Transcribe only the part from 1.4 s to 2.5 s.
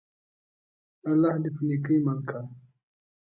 دي په نيکۍ مل که!